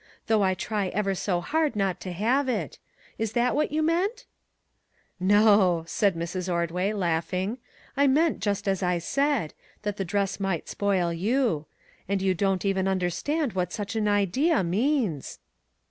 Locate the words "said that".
8.97-9.97